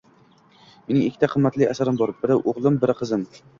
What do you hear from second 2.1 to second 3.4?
biri-o’glim, biri-qizim!”